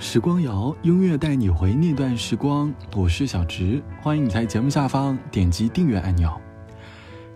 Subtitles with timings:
[0.00, 2.72] 时光谣，音乐带你回那段时光。
[2.94, 6.32] 我是小直，欢迎你在节目下方点击订阅按钮。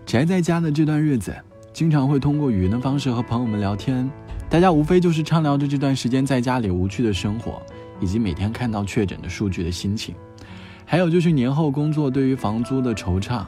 [0.05, 1.35] 宅在家的这段日子，
[1.73, 4.09] 经常会通过语音的方式和朋友们聊天，
[4.49, 7.61] 大家无非就是畅聊着这段时间在家里无趣的生活，
[7.99, 10.15] 以及每天看到确诊的数据的心情，
[10.85, 13.43] 还有就是年后工作对于房租的惆怅。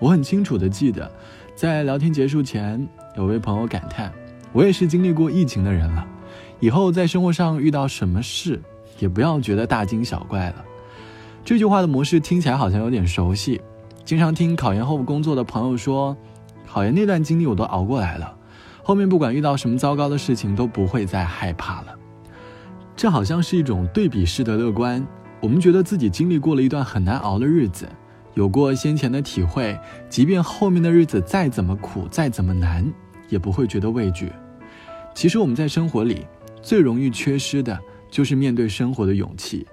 [0.00, 1.12] 我很清楚的记得，
[1.54, 4.10] 在聊天结束前，有位朋友感叹
[4.54, 6.08] ：“我也是经历过疫情的人了。”
[6.64, 8.58] 以后在生活上遇到什么事，
[8.98, 10.64] 也不要觉得大惊小怪了。
[11.44, 13.60] 这句话的模式听起来好像有点熟悉，
[14.02, 16.16] 经常听考研后工作的朋友说，
[16.66, 18.34] 考研那段经历我都熬过来了，
[18.82, 21.94] 后面不管遇到什么糟糕的事情都不会再害怕了。
[22.96, 25.06] 这好像是一种对比式的乐观。
[25.42, 27.86] 我们觉得自己经历过了一段很难熬的日子，
[28.32, 32.90] 有过先前的体会，即便后面的日子再怎么苦，再怎么难，
[33.28, 34.32] 也不会觉得畏惧。
[35.14, 36.26] 其实我们在生活里。
[36.64, 37.78] 最容易缺失的
[38.10, 39.66] 就是面对生活的勇气，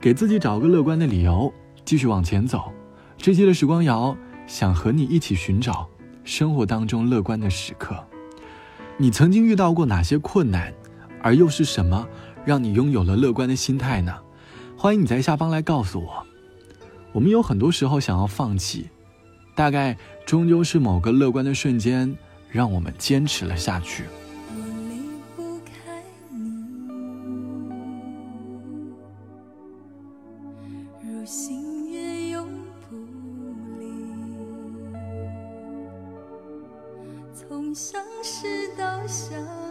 [0.00, 1.52] 给自己找个乐观的理由，
[1.84, 2.72] 继续往前走。
[3.16, 5.88] 这期的时光谣想和你一起寻找
[6.22, 7.98] 生活当中乐观的时刻。
[8.96, 10.72] 你曾经遇到过哪些困难，
[11.20, 12.06] 而又是什么
[12.44, 14.16] 让你拥有了乐观的心态呢？
[14.76, 16.24] 欢迎你在下方来告诉我。
[17.10, 18.88] 我们有很多时候想要放弃，
[19.56, 22.16] 大概终究是某个乐观的瞬间
[22.48, 24.04] 让我们坚持了下去。
[31.28, 32.48] 心愿永
[32.88, 32.96] 不
[33.78, 33.84] 离。
[37.34, 39.67] 从相识到相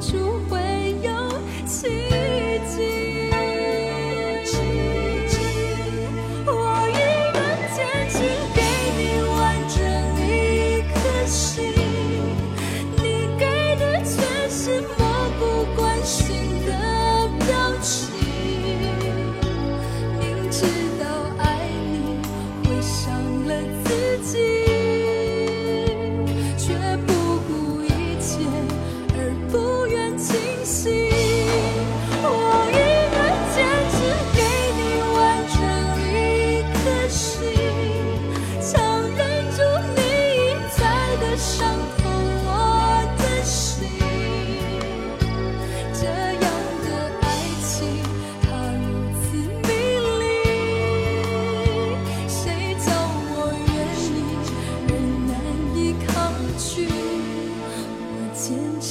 [0.00, 0.37] 出。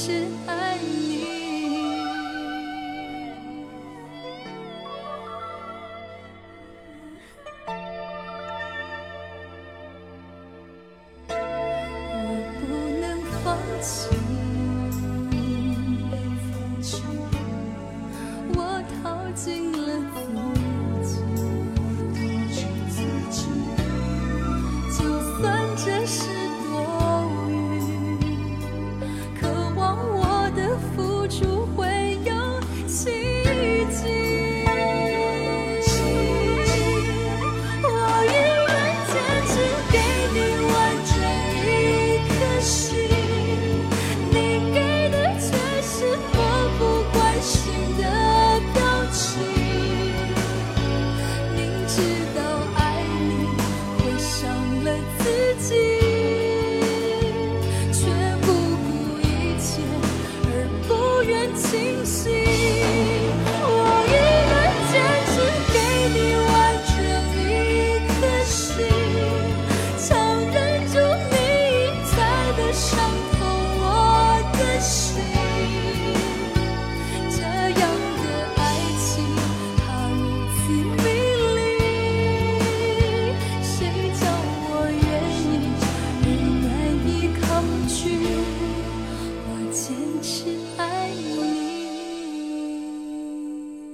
[0.08, 1.20] 是爱你，
[11.28, 12.64] 我不
[13.02, 13.04] 能
[13.44, 14.08] 放弃，
[18.54, 18.58] 我
[19.04, 19.67] 逃进。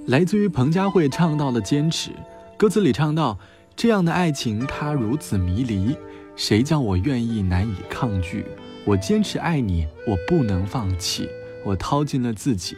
[0.07, 2.11] 来自于彭佳慧唱到的坚持，
[2.57, 3.39] 歌词里唱到
[3.75, 5.95] ：“这样的爱情它如此迷离，
[6.35, 8.45] 谁叫我愿意难以抗拒？
[8.85, 11.27] 我坚持爱你，我不能放弃，
[11.65, 12.77] 我掏尽了自己。”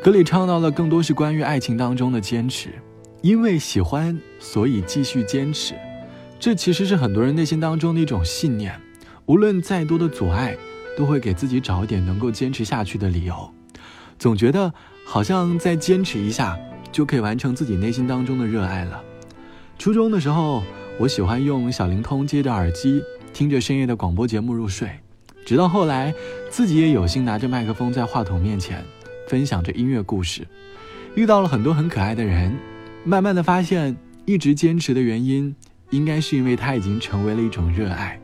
[0.00, 2.70] 歌里唱到的更多是关于爱情当中的坚持，
[3.20, 5.74] 因为喜欢，所以继续坚持。
[6.38, 8.80] 这其实是很多人内心当中的一种信念，
[9.26, 10.56] 无论再多的阻碍，
[10.96, 13.52] 都会给自己找一点能够坚持下去的理由。
[14.20, 14.72] 总觉得
[15.10, 16.54] 好像再坚持一下，
[16.92, 19.02] 就可以完成自己内心当中的热爱了。
[19.78, 20.62] 初中的时候，
[20.98, 23.02] 我喜欢用小灵通接着耳机，
[23.32, 24.86] 听着深夜的广播节目入睡。
[25.46, 26.12] 直到后来，
[26.50, 28.84] 自己也有幸拿着麦克风在话筒面前，
[29.26, 30.46] 分享着音乐故事，
[31.14, 32.54] 遇到了很多很可爱的人。
[33.02, 33.96] 慢慢的发现，
[34.26, 35.56] 一直坚持的原因，
[35.88, 38.20] 应该是因为它已经成为了一种热爱。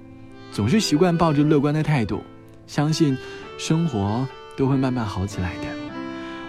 [0.52, 2.22] 总是习惯抱着乐观的态度，
[2.66, 3.16] 相信
[3.56, 5.83] 生活都会慢慢好起来的。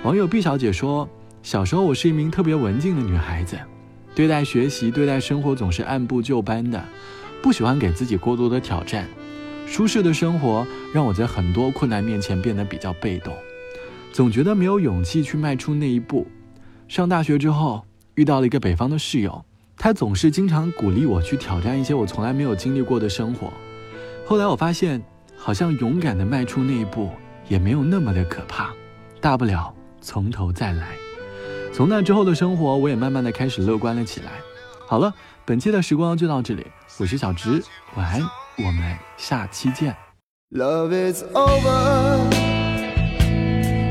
[0.06, 1.10] 网友毕小姐说
[1.42, 3.58] ：“小时候我是一名特别文静的女孩子，
[4.14, 6.80] 对待学习、对待生活总是按部就班的，
[7.42, 9.08] 不喜欢给自己过多的挑战。”
[9.66, 10.64] 舒适的生活
[10.94, 13.34] 让我在很多困难面前变得比较被动，
[14.14, 16.28] 总觉得没有勇气去迈出那一步。
[16.88, 19.44] 上大学之后遇到了一个北方的室友，
[19.76, 23.52] 他总是经常鼓励我去挑战一些我从来没有经历过的生活。
[24.24, 25.02] 后来我发现，
[25.36, 27.10] 好像勇敢的迈出那一步
[27.50, 28.72] 也没有那么的可怕，
[29.20, 29.75] 大不了
[30.06, 30.90] 从头再来。
[31.74, 34.32] 从那之后的生活，我也慢慢的开始乐观了起来。
[34.88, 35.12] 好了，
[35.44, 36.66] 本期的时光就到这里，
[37.00, 37.62] 我是小直，
[37.96, 38.22] 晚安。
[38.58, 39.94] 我们下期见。
[40.52, 42.20] Love is over，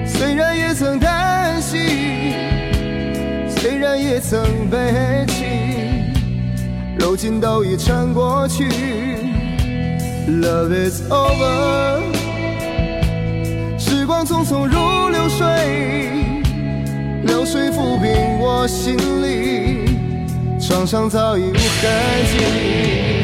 [0.07, 1.81] 虽然也曾担心，
[3.51, 5.45] 虽然也曾悲泣，
[6.99, 8.65] 如今都已成过去。
[10.27, 12.01] Love is over，
[13.79, 15.04] 时光匆匆如，
[17.45, 19.85] 水抚平我心里
[20.59, 21.91] 创伤，早已无痕
[22.33, 23.24] 迹。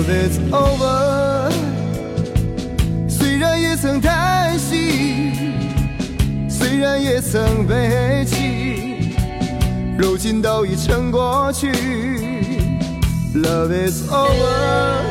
[0.00, 1.52] Love is over，
[3.06, 5.30] 虽然也曾叹息，
[6.48, 9.14] 虽然也曾悲泣，
[9.98, 11.70] 如今都已成过去。
[13.34, 15.02] Love is over，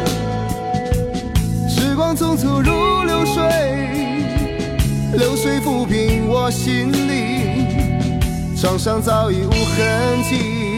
[1.69, 3.43] 时光匆匆如流水，
[5.19, 10.68] 流水抚平我心里创伤，早已无痕迹。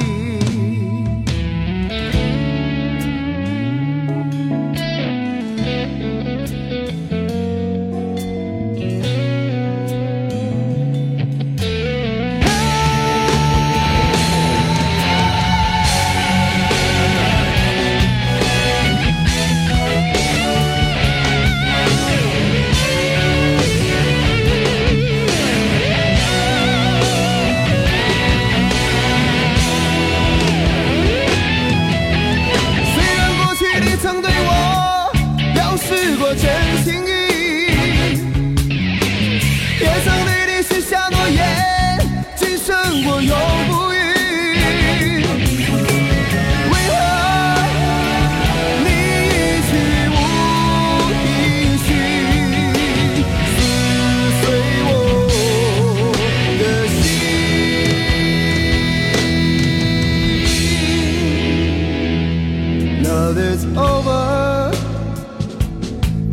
[63.31, 64.71] love is over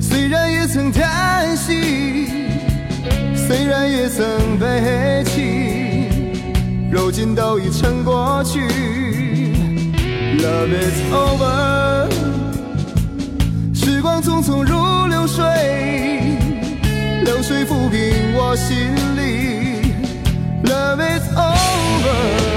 [0.01, 2.27] 虽然也曾叹息
[3.37, 6.09] 虽然也曾悲泣
[6.91, 8.61] 如今都已成过去。
[10.39, 12.09] Love is over
[13.75, 15.45] 时光匆匆如流水
[17.25, 18.77] 流水抚平我心
[19.17, 19.93] 里。
[20.65, 22.49] Love is over